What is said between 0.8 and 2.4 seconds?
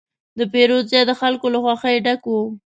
ځای د خلکو له خوښې ډک و.